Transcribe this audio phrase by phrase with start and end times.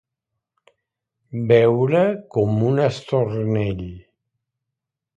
[1.51, 2.03] Beure
[2.39, 3.87] com un estornell.